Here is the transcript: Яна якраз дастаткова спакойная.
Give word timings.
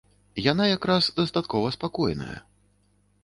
Яна 0.51 0.65
якраз 0.69 1.09
дастаткова 1.19 1.67
спакойная. 1.77 2.37